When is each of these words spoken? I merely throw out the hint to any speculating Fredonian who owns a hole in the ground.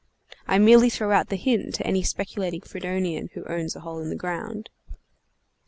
I 0.47 0.57
merely 0.57 0.89
throw 0.89 1.11
out 1.11 1.29
the 1.29 1.35
hint 1.35 1.75
to 1.75 1.85
any 1.85 2.01
speculating 2.01 2.61
Fredonian 2.61 3.29
who 3.35 3.45
owns 3.45 3.75
a 3.75 3.81
hole 3.81 3.99
in 3.99 4.09
the 4.09 4.15
ground. 4.15 4.71